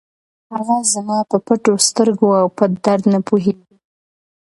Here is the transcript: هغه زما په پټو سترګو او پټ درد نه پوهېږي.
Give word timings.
هغه 0.53 0.77
زما 0.93 1.17
په 1.29 1.37
پټو 1.45 1.73
سترګو 1.87 2.29
او 2.41 2.47
پټ 2.57 2.71
درد 2.85 3.03
نه 3.13 3.19
پوهېږي. 3.27 3.75